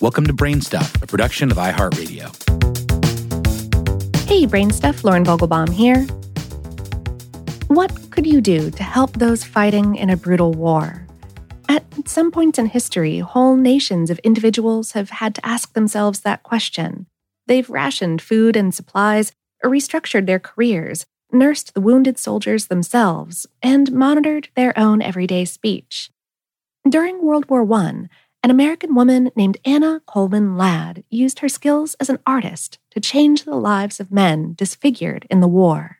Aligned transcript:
Welcome 0.00 0.26
to 0.28 0.32
Brainstuff, 0.32 1.02
a 1.02 1.06
production 1.06 1.50
of 1.50 1.58
iHeartRadio. 1.58 2.34
Hey, 4.26 4.46
Brainstuff, 4.46 5.04
Lauren 5.04 5.26
Vogelbaum 5.26 5.70
here. 5.70 6.06
What 7.66 8.10
could 8.10 8.26
you 8.26 8.40
do 8.40 8.70
to 8.70 8.82
help 8.82 9.12
those 9.12 9.44
fighting 9.44 9.96
in 9.96 10.08
a 10.08 10.16
brutal 10.16 10.54
war? 10.54 11.06
At 11.68 11.84
some 12.08 12.30
points 12.30 12.58
in 12.58 12.64
history, 12.64 13.18
whole 13.18 13.56
nations 13.56 14.08
of 14.08 14.18
individuals 14.20 14.92
have 14.92 15.10
had 15.10 15.34
to 15.34 15.44
ask 15.46 15.74
themselves 15.74 16.20
that 16.20 16.44
question. 16.44 17.04
They've 17.46 17.68
rationed 17.68 18.22
food 18.22 18.56
and 18.56 18.74
supplies, 18.74 19.32
restructured 19.62 20.24
their 20.24 20.40
careers, 20.40 21.04
nursed 21.30 21.74
the 21.74 21.82
wounded 21.82 22.18
soldiers 22.18 22.68
themselves, 22.68 23.46
and 23.62 23.92
monitored 23.92 24.48
their 24.56 24.72
own 24.78 25.02
everyday 25.02 25.44
speech. 25.44 26.10
During 26.88 27.22
World 27.22 27.50
War 27.50 27.70
I, 27.70 28.08
an 28.42 28.50
American 28.50 28.94
woman 28.94 29.30
named 29.36 29.58
Anna 29.64 30.00
Coleman 30.06 30.56
Ladd 30.56 31.04
used 31.10 31.40
her 31.40 31.48
skills 31.48 31.94
as 32.00 32.08
an 32.08 32.18
artist 32.26 32.78
to 32.90 33.00
change 33.00 33.44
the 33.44 33.54
lives 33.54 34.00
of 34.00 34.10
men 34.10 34.54
disfigured 34.56 35.26
in 35.30 35.40
the 35.40 35.48
war. 35.48 35.98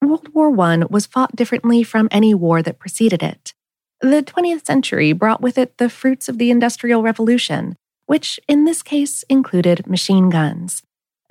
World 0.00 0.28
War 0.32 0.60
I 0.60 0.84
was 0.88 1.06
fought 1.06 1.34
differently 1.34 1.82
from 1.82 2.08
any 2.10 2.34
war 2.34 2.62
that 2.62 2.78
preceded 2.78 3.22
it. 3.22 3.52
The 4.00 4.22
20th 4.22 4.66
century 4.66 5.12
brought 5.12 5.40
with 5.40 5.58
it 5.58 5.78
the 5.78 5.88
fruits 5.88 6.28
of 6.28 6.38
the 6.38 6.50
Industrial 6.50 7.02
Revolution, 7.02 7.76
which 8.06 8.38
in 8.48 8.64
this 8.64 8.82
case 8.82 9.22
included 9.24 9.86
machine 9.86 10.28
guns. 10.28 10.82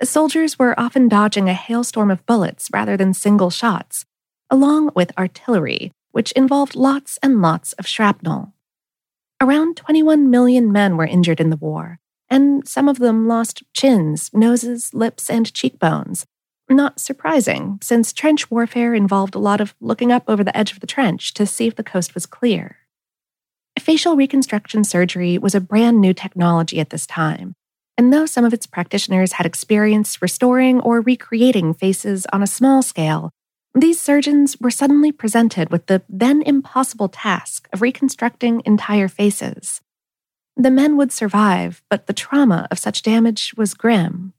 Soldiers 0.02 0.58
were 0.58 0.78
often 0.78 1.08
dodging 1.08 1.48
a 1.48 1.54
hailstorm 1.54 2.10
of 2.10 2.24
bullets 2.26 2.68
rather 2.72 2.96
than 2.96 3.14
single 3.14 3.50
shots, 3.50 4.04
along 4.50 4.90
with 4.94 5.16
artillery, 5.16 5.92
which 6.10 6.32
involved 6.32 6.74
lots 6.74 7.18
and 7.22 7.40
lots 7.40 7.72
of 7.74 7.86
shrapnel. 7.86 8.52
Around 9.42 9.76
21 9.76 10.30
million 10.30 10.70
men 10.70 10.96
were 10.96 11.04
injured 11.04 11.40
in 11.40 11.50
the 11.50 11.56
war, 11.56 11.98
and 12.30 12.66
some 12.68 12.88
of 12.88 13.00
them 13.00 13.26
lost 13.26 13.64
chins, 13.74 14.30
noses, 14.32 14.94
lips, 14.94 15.28
and 15.28 15.52
cheekbones. 15.52 16.24
Not 16.70 17.00
surprising, 17.00 17.80
since 17.82 18.12
trench 18.12 18.52
warfare 18.52 18.94
involved 18.94 19.34
a 19.34 19.40
lot 19.40 19.60
of 19.60 19.74
looking 19.80 20.12
up 20.12 20.22
over 20.28 20.44
the 20.44 20.56
edge 20.56 20.70
of 20.70 20.78
the 20.78 20.86
trench 20.86 21.34
to 21.34 21.44
see 21.44 21.66
if 21.66 21.74
the 21.74 21.82
coast 21.82 22.14
was 22.14 22.24
clear. 22.24 22.76
Facial 23.80 24.14
reconstruction 24.14 24.84
surgery 24.84 25.38
was 25.38 25.56
a 25.56 25.60
brand 25.60 26.00
new 26.00 26.14
technology 26.14 26.78
at 26.78 26.90
this 26.90 27.04
time, 27.04 27.56
and 27.98 28.12
though 28.12 28.26
some 28.26 28.44
of 28.44 28.54
its 28.54 28.68
practitioners 28.68 29.32
had 29.32 29.44
experience 29.44 30.22
restoring 30.22 30.80
or 30.82 31.00
recreating 31.00 31.74
faces 31.74 32.26
on 32.32 32.44
a 32.44 32.46
small 32.46 32.80
scale, 32.80 33.32
these 33.74 34.00
surgeons 34.00 34.60
were 34.60 34.70
suddenly 34.70 35.12
presented 35.12 35.70
with 35.70 35.86
the 35.86 36.02
then 36.08 36.42
impossible 36.42 37.08
task 37.08 37.68
of 37.72 37.80
reconstructing 37.80 38.62
entire 38.66 39.08
faces. 39.08 39.80
The 40.56 40.70
men 40.70 40.98
would 40.98 41.10
survive, 41.10 41.82
but 41.88 42.06
the 42.06 42.12
trauma 42.12 42.68
of 42.70 42.78
such 42.78 43.02
damage 43.02 43.54
was 43.56 43.72
grim. 43.72 44.34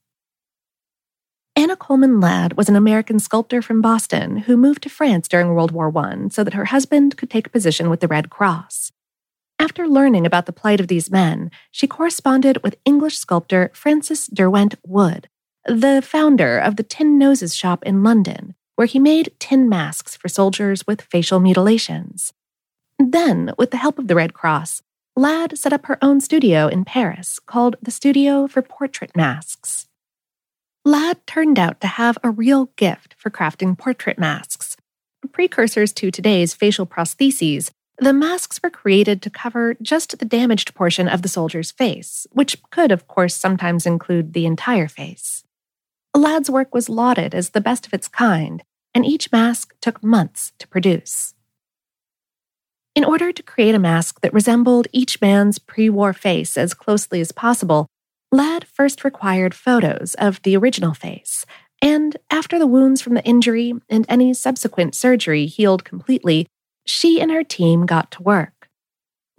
Anna 1.55 1.75
Coleman 1.75 2.19
Ladd 2.19 2.53
was 2.57 2.69
an 2.69 2.75
American 2.75 3.19
sculptor 3.19 3.61
from 3.61 3.81
Boston 3.81 4.37
who 4.37 4.57
moved 4.57 4.83
to 4.83 4.89
France 4.89 5.27
during 5.27 5.53
World 5.53 5.71
War 5.71 5.91
I 5.97 6.27
so 6.29 6.43
that 6.43 6.53
her 6.53 6.65
husband 6.65 7.17
could 7.17 7.29
take 7.29 7.47
a 7.47 7.51
position 7.51 7.89
with 7.89 7.99
the 7.99 8.07
Red 8.07 8.29
Cross. 8.29 8.91
After 9.59 9.87
learning 9.87 10.25
about 10.25 10.45
the 10.45 10.53
plight 10.53 10.79
of 10.79 10.87
these 10.87 11.11
men, 11.11 11.51
she 11.71 11.87
corresponded 11.87 12.61
with 12.63 12.75
English 12.85 13.17
sculptor 13.17 13.71
Francis 13.73 14.27
Derwent 14.27 14.75
Wood, 14.85 15.29
the 15.65 16.01
founder 16.03 16.57
of 16.57 16.75
the 16.75 16.83
Tin 16.83 17.17
Noses 17.17 17.55
shop 17.55 17.83
in 17.83 18.03
London, 18.03 18.55
where 18.75 18.87
he 18.87 18.99
made 18.99 19.33
tin 19.39 19.69
masks 19.69 20.15
for 20.15 20.27
soldiers 20.27 20.85
with 20.87 21.01
facial 21.01 21.39
mutilations. 21.39 22.33
Then, 22.99 23.53
with 23.57 23.71
the 23.71 23.77
help 23.77 23.99
of 23.99 24.07
the 24.07 24.15
Red 24.15 24.33
Cross, 24.33 24.81
Ladd 25.15 25.57
set 25.59 25.73
up 25.73 25.85
her 25.85 25.99
own 26.01 26.21
studio 26.21 26.67
in 26.67 26.85
Paris 26.85 27.39
called 27.39 27.75
the 27.81 27.91
Studio 27.91 28.47
for 28.47 28.63
Portrait 28.63 29.15
Masks. 29.15 29.87
Ladd 30.83 31.25
turned 31.27 31.59
out 31.59 31.79
to 31.81 31.87
have 31.87 32.17
a 32.23 32.31
real 32.31 32.71
gift 32.75 33.15
for 33.17 33.29
crafting 33.29 33.77
portrait 33.77 34.17
masks. 34.17 34.75
Precursors 35.31 35.93
to 35.93 36.11
today's 36.11 36.53
facial 36.53 36.85
prostheses, 36.85 37.69
the 37.99 38.11
masks 38.11 38.59
were 38.61 38.71
created 38.71 39.21
to 39.21 39.29
cover 39.29 39.75
just 39.81 40.17
the 40.17 40.25
damaged 40.25 40.73
portion 40.73 41.07
of 41.07 41.21
the 41.21 41.29
soldier's 41.29 41.71
face, 41.71 42.25
which 42.31 42.57
could, 42.71 42.91
of 42.91 43.07
course, 43.07 43.35
sometimes 43.35 43.85
include 43.85 44.33
the 44.33 44.45
entire 44.47 44.87
face. 44.87 45.43
Ladd's 46.15 46.49
work 46.49 46.73
was 46.73 46.89
lauded 46.89 47.33
as 47.33 47.49
the 47.49 47.61
best 47.61 47.87
of 47.87 47.93
its 47.93 48.07
kind, 48.07 48.63
and 48.93 49.05
each 49.05 49.31
mask 49.31 49.73
took 49.81 50.03
months 50.03 50.51
to 50.59 50.67
produce. 50.67 51.33
In 52.95 53.03
order 53.03 53.31
to 53.31 53.41
create 53.41 53.73
a 53.73 53.79
mask 53.79 54.21
that 54.21 54.33
resembled 54.33 54.87
each 54.91 55.19
man's 55.19 55.57
pre 55.57 55.89
war 55.89 56.13
face 56.13 56.57
as 56.57 56.75
closely 56.75 57.19
as 57.19 57.31
possible, 57.31 57.87
Ladd 58.31 58.65
first 58.67 59.03
required 59.03 59.53
photos 59.53 60.15
of 60.15 60.41
the 60.41 60.57
original 60.57 60.95
face, 60.95 61.45
and 61.83 62.17
after 62.31 62.57
the 62.57 62.65
wounds 62.65 62.99
from 62.99 63.13
the 63.13 63.23
injury 63.23 63.73
and 63.89 64.07
any 64.09 64.33
subsequent 64.33 64.95
surgery 64.95 65.45
healed 65.45 65.83
completely, 65.83 66.47
she 66.85 67.21
and 67.21 67.29
her 67.29 67.43
team 67.43 67.85
got 67.85 68.09
to 68.09 68.23
work. 68.23 68.69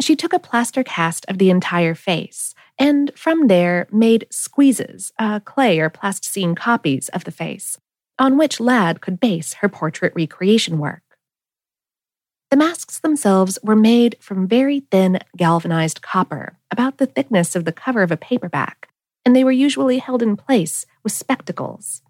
She 0.01 0.15
took 0.15 0.33
a 0.33 0.39
plaster 0.39 0.85
cast 0.85 1.25
of 1.27 1.39
the 1.39 1.51
entire 1.51 1.95
face, 1.95 2.55
and 2.79 3.11
from 3.15 3.47
there 3.47 3.87
made 3.93 4.27
squeezes, 4.31 5.13
uh, 5.19 5.41
clay 5.41 5.79
or 5.79 5.91
plasticine 5.91 6.55
copies 6.55 7.09
of 7.11 7.25
the 7.25 7.31
face, 7.31 7.79
on 8.19 8.37
which 8.37 8.61
Ladd 8.61 9.01
could 9.01 9.21
base 9.21 9.55
her 9.55 9.69
portrait 9.69 10.13
recreation 10.15 10.79
work. 10.79 11.03
The 12.51 12.57
masks 12.57 12.99
themselves 12.99 13.59
were 13.63 13.77
made 13.77 14.17
from 14.21 14.47
very 14.47 14.81
thin 14.91 15.19
galvanized 15.37 16.03
copper, 16.03 16.59
about 16.71 16.99
the 16.99 17.07
thickness 17.07 17.57
of 17.57 17.65
the 17.65 17.73
cover 17.73 18.03
of 18.03 18.13
a 18.13 18.17
paperback, 18.17 18.89
and 19.25 19.35
they 19.35 19.45
were 19.45 19.53
usually 19.53 19.99
held 19.99 20.23
in 20.23 20.37
place 20.37 20.87
with 21.03 21.13
spectacles. 21.13 22.03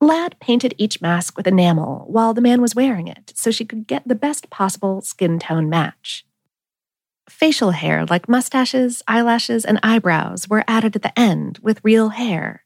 Ladd 0.00 0.38
painted 0.40 0.74
each 0.76 1.00
mask 1.00 1.36
with 1.36 1.46
enamel 1.46 2.04
while 2.08 2.34
the 2.34 2.40
man 2.40 2.60
was 2.60 2.74
wearing 2.74 3.08
it 3.08 3.32
so 3.36 3.50
she 3.50 3.64
could 3.64 3.86
get 3.86 4.06
the 4.06 4.14
best 4.14 4.50
possible 4.50 5.00
skin 5.00 5.38
tone 5.38 5.68
match. 5.68 6.26
Facial 7.28 7.70
hair, 7.70 8.04
like 8.06 8.28
mustaches, 8.28 9.02
eyelashes, 9.08 9.64
and 9.64 9.80
eyebrows, 9.82 10.48
were 10.48 10.64
added 10.68 10.94
at 10.96 11.02
the 11.02 11.18
end 11.18 11.58
with 11.62 11.80
real 11.82 12.10
hair. 12.10 12.64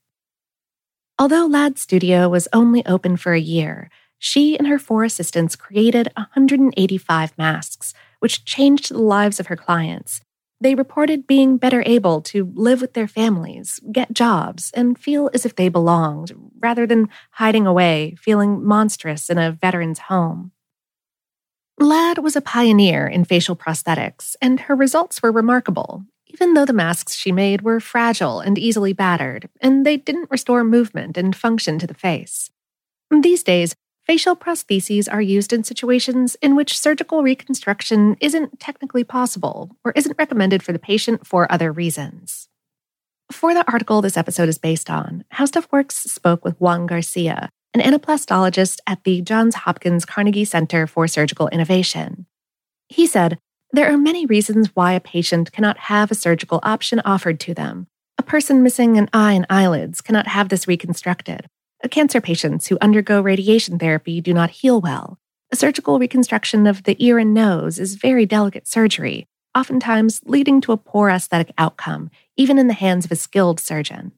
Although 1.19 1.47
Ladd's 1.47 1.83
studio 1.83 2.29
was 2.29 2.49
only 2.53 2.85
open 2.87 3.17
for 3.17 3.33
a 3.33 3.41
year, 3.41 3.91
she 4.19 4.59
and 4.59 4.67
her 4.67 4.79
four 4.79 5.05
assistants 5.05 5.57
created 5.57 6.11
185 6.17 7.39
masks, 7.39 7.95
which 8.19 8.45
changed 8.45 8.91
the 8.91 8.99
lives 8.99 9.39
of 9.39 9.47
her 9.47 9.57
clients. 9.57 10.21
They 10.61 10.75
reported 10.75 11.29
being 11.29 11.57
better 11.57 11.85
able 11.87 12.21
to 12.23 12.53
live 12.55 12.81
with 12.81 12.95
their 12.95 13.07
families, 13.07 13.81
get 13.93 14.13
jobs, 14.13 14.73
and 14.75 14.99
feel 14.99 15.31
as 15.33 15.47
if 15.47 15.55
they 15.55 15.69
belonged, 15.69 16.33
rather 16.59 16.85
than 16.85 17.09
hiding 17.33 17.67
away, 17.67 18.17
feeling 18.19 18.65
monstrous 18.65 19.31
in 19.31 19.39
a 19.39 19.53
veteran's 19.53 20.01
home. 20.01 20.51
Ladd 21.81 22.19
was 22.19 22.35
a 22.35 22.41
pioneer 22.41 23.07
in 23.07 23.25
facial 23.25 23.55
prosthetics, 23.55 24.35
and 24.43 24.59
her 24.61 24.75
results 24.75 25.23
were 25.23 25.31
remarkable, 25.31 26.05
even 26.27 26.55
though 26.55 26.65
the 26.65 26.73
masks 26.73 27.15
she 27.15 27.31
made 27.31 27.63
were 27.63 27.79
fragile 27.79 28.41
and 28.41 28.59
easily 28.59 28.93
battered, 28.93 29.49
and 29.61 29.87
they 29.87 29.97
didn't 29.97 30.31
restore 30.31 30.65
movement 30.65 31.17
and 31.17 31.37
function 31.37 31.79
to 31.79 31.87
the 31.87 31.95
face. 31.95 32.51
These 33.13 33.45
days, 33.45 33.77
facial 34.05 34.35
prostheses 34.35 35.07
are 35.11 35.23
used 35.23 35.53
in 35.53 35.63
situations 35.63 36.37
in 36.43 36.57
which 36.57 36.77
surgical 36.77 37.23
reconstruction 37.23 38.17
isn't 38.21 38.59
technically 38.59 39.05
possible 39.05 39.77
or 39.85 39.93
isn't 39.93 40.19
recommended 40.19 40.65
for 40.65 40.73
the 40.73 40.81
patient 40.81 41.29
for 41.29 41.51
other 41.51 41.71
reasons. 41.71 42.49
For 43.31 43.55
the 43.55 43.71
article 43.71 44.03
this 44.03 44.17
episode 44.17 44.49
is 44.49 44.59
based 44.59 44.91
on, 44.91 45.25
How 45.31 45.45
Stuff 45.45 45.69
Works 45.71 45.95
spoke 45.95 46.45
with 46.45 46.61
Juan 46.61 46.87
Garcia, 46.87 47.51
an 47.75 47.81
anaplastologist 47.81 48.79
at 48.87 49.05
the 49.05 49.21
Johns 49.21 49.55
Hopkins 49.55 50.05
Carnegie 50.05 50.45
Center 50.45 50.87
for 50.87 51.07
Surgical 51.07 51.49
Innovation. 51.49 52.27
He 52.89 53.07
said, 53.07 53.39
There 53.73 53.93
are 53.93 53.99
many 53.99 54.27
reasons 54.27 54.71
why 54.75 54.93
a 54.93 55.01
patient 55.01 55.53
cannot 55.53 55.79
have 55.79 56.11
a 56.11 56.17
surgical 56.17 56.61
option 56.63 57.01
offered 57.05 57.39
to 57.41 57.55
them. 57.55 57.87
A 58.17 58.23
person 58.23 58.63
missing 58.63 58.97
an 58.97 59.09
eye 59.13 59.33
and 59.33 59.47
eyelids 59.51 60.01
cannot 60.01 60.27
have 60.27 60.49
this 60.49 60.67
reconstructed. 60.67 61.47
Cancer 61.91 62.21
patients 62.21 62.67
who 62.67 62.79
undergo 62.81 63.21
radiation 63.21 63.79
therapy 63.79 64.21
do 64.21 64.35
not 64.35 64.51
heal 64.51 64.81
well. 64.81 65.19
A 65.51 65.57
surgical 65.57 65.99
reconstruction 65.99 66.67
of 66.67 66.83
the 66.83 66.97
ear 67.03 67.19
and 67.19 67.33
nose 67.33 67.79
is 67.79 67.95
very 67.95 68.27
delicate 68.27 68.69
surgery, 68.69 69.27
oftentimes 69.57 70.21
leading 70.27 70.61
to 70.61 70.73
a 70.73 70.77
poor 70.77 71.09
aesthetic 71.09 71.53
outcome, 71.57 72.11
even 72.37 72.59
in 72.59 72.67
the 72.67 72.75
hands 72.75 73.05
of 73.05 73.13
a 73.13 73.17
skilled 73.17 73.59
surgeon. 73.59 74.13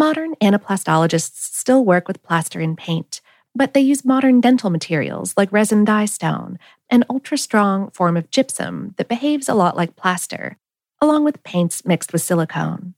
Modern 0.00 0.34
anaplastologists 0.36 1.52
still 1.54 1.84
work 1.84 2.08
with 2.08 2.22
plaster 2.22 2.58
and 2.58 2.74
paint, 2.74 3.20
but 3.54 3.74
they 3.74 3.82
use 3.82 4.02
modern 4.02 4.40
dental 4.40 4.70
materials 4.70 5.34
like 5.36 5.52
resin 5.52 5.84
die 5.84 6.06
stone, 6.06 6.58
an 6.88 7.04
ultra 7.10 7.36
strong 7.36 7.90
form 7.90 8.16
of 8.16 8.30
gypsum 8.30 8.94
that 8.96 9.10
behaves 9.10 9.46
a 9.46 9.54
lot 9.54 9.76
like 9.76 9.96
plaster, 9.96 10.56
along 11.02 11.24
with 11.24 11.42
paints 11.42 11.84
mixed 11.84 12.14
with 12.14 12.22
silicone. 12.22 12.94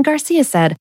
Garcia 0.00 0.42
said, 0.42 0.78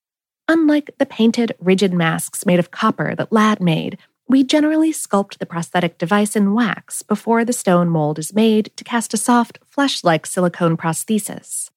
Unlike 0.47 0.91
the 0.99 1.05
painted, 1.05 1.51
rigid 1.59 1.91
masks 1.91 2.45
made 2.45 2.59
of 2.59 2.71
copper 2.71 3.13
that 3.15 3.33
Ladd 3.33 3.59
made, 3.59 3.97
we 4.29 4.45
generally 4.45 4.93
sculpt 4.93 5.37
the 5.37 5.45
prosthetic 5.45 5.97
device 5.97 6.33
in 6.33 6.53
wax 6.53 7.01
before 7.01 7.43
the 7.43 7.51
stone 7.51 7.89
mold 7.89 8.17
is 8.17 8.33
made 8.33 8.71
to 8.77 8.85
cast 8.85 9.13
a 9.13 9.17
soft, 9.17 9.59
flesh 9.69 10.01
like 10.01 10.25
silicone 10.25 10.77
prosthesis. 10.77 11.71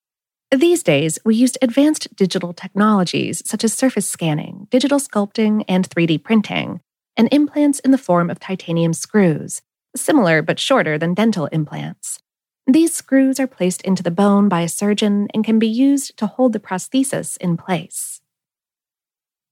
These 0.54 0.84
days, 0.84 1.18
we 1.24 1.34
use 1.34 1.56
advanced 1.62 2.14
digital 2.14 2.52
technologies 2.52 3.42
such 3.44 3.64
as 3.64 3.74
surface 3.74 4.08
scanning, 4.08 4.68
digital 4.70 5.00
sculpting, 5.00 5.64
and 5.66 5.88
3D 5.90 6.22
printing, 6.22 6.80
and 7.16 7.28
implants 7.32 7.80
in 7.80 7.90
the 7.90 7.98
form 7.98 8.30
of 8.30 8.38
titanium 8.38 8.92
screws, 8.92 9.62
similar 9.96 10.42
but 10.42 10.60
shorter 10.60 10.96
than 10.96 11.12
dental 11.12 11.46
implants. 11.46 12.20
These 12.68 12.94
screws 12.94 13.40
are 13.40 13.48
placed 13.48 13.82
into 13.82 14.04
the 14.04 14.12
bone 14.12 14.48
by 14.48 14.60
a 14.60 14.68
surgeon 14.68 15.26
and 15.34 15.44
can 15.44 15.58
be 15.58 15.66
used 15.66 16.16
to 16.18 16.28
hold 16.28 16.52
the 16.52 16.60
prosthesis 16.60 17.36
in 17.38 17.56
place. 17.56 18.20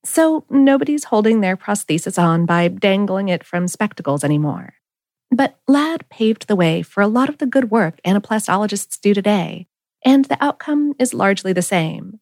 So 0.05 0.45
nobody's 0.49 1.05
holding 1.05 1.41
their 1.41 1.57
prosthesis 1.57 2.17
on 2.17 2.47
by 2.47 2.69
dangling 2.69 3.29
it 3.29 3.43
from 3.43 3.67
spectacles 3.67 4.23
anymore. 4.23 4.75
But 5.33 5.59
Ladd 5.67 6.09
paved 6.11 6.47
the 6.47 6.55
way 6.55 6.81
for 6.83 7.01
a 7.01 7.09
lot 7.09 7.29
of 7.29 7.39
the 7.39 7.47
good 7.47 7.73
work 7.73 8.01
anaplastologists 8.07 9.01
do 9.01 9.15
today, 9.15 9.67
and 10.05 10.25
the 10.27 10.43
outcome 10.43 10.95
is 10.99 11.15
largely 11.15 11.53
the 11.53 11.63
same. 11.63 12.21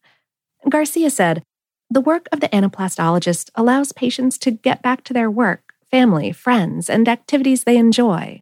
Garcia 0.68 1.10
said, 1.10 1.42
The 1.90 2.00
work 2.00 2.28
of 2.32 2.40
the 2.40 2.48
anaplastologist 2.48 3.50
allows 3.54 3.92
patients 3.92 4.38
to 4.38 4.50
get 4.50 4.82
back 4.82 5.04
to 5.04 5.12
their 5.12 5.30
work, 5.30 5.74
family, 5.90 6.32
friends, 6.32 6.90
and 6.90 7.08
activities 7.08 7.64
they 7.64 7.76
enjoy. 7.76 8.40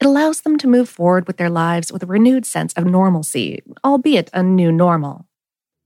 It 0.00 0.06
allows 0.06 0.42
them 0.42 0.58
to 0.58 0.68
move 0.68 0.88
forward 0.88 1.26
with 1.26 1.38
their 1.38 1.50
lives 1.50 1.92
with 1.92 2.02
a 2.02 2.06
renewed 2.06 2.46
sense 2.46 2.72
of 2.74 2.84
normalcy, 2.84 3.62
albeit 3.84 4.30
a 4.32 4.42
new 4.42 4.70
normal. 4.70 5.26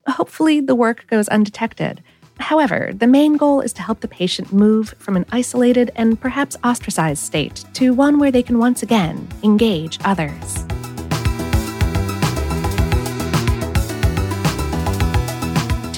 Hopefully, 0.06 0.60
the 0.60 0.74
work 0.74 1.06
goes 1.06 1.28
undetected 1.28 2.02
However, 2.40 2.90
the 2.94 3.06
main 3.06 3.36
goal 3.36 3.60
is 3.60 3.72
to 3.74 3.82
help 3.82 4.00
the 4.00 4.08
patient 4.08 4.52
move 4.52 4.94
from 4.98 5.16
an 5.16 5.26
isolated 5.30 5.92
and 5.94 6.20
perhaps 6.20 6.56
ostracized 6.64 7.22
state 7.22 7.64
to 7.74 7.92
one 7.92 8.18
where 8.18 8.32
they 8.32 8.42
can 8.42 8.58
once 8.58 8.82
again 8.82 9.28
engage 9.42 9.98
others. 10.04 10.64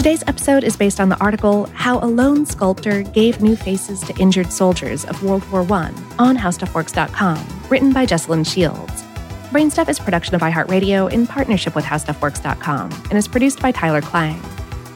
Today's 0.03 0.25
episode 0.27 0.65
is 0.65 0.77
based 0.77 0.99
on 0.99 1.11
the 1.11 1.21
article 1.21 1.67
How 1.75 2.01
a 2.01 2.11
Lone 2.11 2.45
Sculptor 2.45 3.03
Gave 3.03 3.41
New 3.41 3.55
Faces 3.55 4.01
to 4.01 4.17
Injured 4.17 4.51
Soldiers 4.51 5.05
of 5.05 5.23
World 5.23 5.49
War 5.53 5.61
I 5.61 5.93
on 6.19 6.37
HowStuffWorks.com, 6.37 7.69
written 7.69 7.93
by 7.93 8.05
Jessalyn 8.05 8.45
Shields. 8.45 9.05
Brainstuff 9.53 9.89
is 9.89 10.01
production 10.01 10.35
of 10.35 10.41
iHeartRadio 10.41 11.13
in 11.13 11.25
partnership 11.25 11.77
with 11.77 11.85
HowStuffWorks.com 11.85 12.91
and 13.11 13.13
is 13.13 13.29
produced 13.29 13.63
by 13.63 13.71
Tyler 13.71 14.01
Klang. 14.03 14.41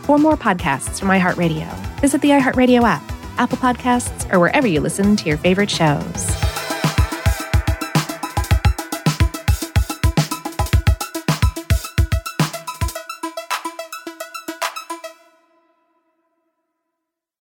For 0.02 0.18
more 0.18 0.36
podcasts 0.36 0.98
from 0.98 1.10
iHeartRadio, 1.10 1.72
visit 2.00 2.20
the 2.20 2.30
iHeartRadio 2.30 2.82
app, 2.82 3.08
Apple 3.38 3.58
Podcasts, 3.58 4.28
or 4.34 4.40
wherever 4.40 4.66
you 4.66 4.80
listen 4.80 5.14
to 5.14 5.28
your 5.28 5.38
favorite 5.38 5.70
shows. 5.70 6.45